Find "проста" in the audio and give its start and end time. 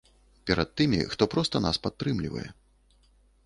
1.35-1.55